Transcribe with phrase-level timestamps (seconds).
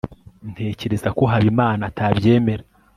[0.51, 2.63] ntekereza ko habimana atabyemera